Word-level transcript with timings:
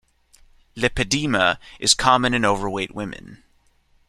Lipedema 0.75 1.59
is 1.79 1.93
common 1.93 2.33
in 2.33 2.43
overweight 2.43 2.95
women. 2.95 3.43